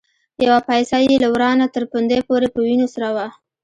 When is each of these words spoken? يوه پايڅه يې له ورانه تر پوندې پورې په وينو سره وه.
يوه 0.45 0.59
پايڅه 0.67 0.97
يې 1.03 1.17
له 1.23 1.29
ورانه 1.33 1.65
تر 1.75 1.83
پوندې 1.91 2.17
پورې 2.27 2.47
په 2.53 2.59
وينو 2.65 2.87
سره 2.93 3.09
وه. 3.15 3.27